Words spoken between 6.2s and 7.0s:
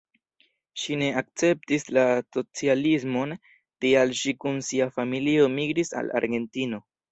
Argentino.